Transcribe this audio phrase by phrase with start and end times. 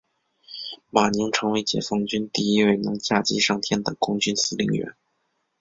[0.89, 4.95] 马宁成为解放军第一位能驾机上天的空军司令员。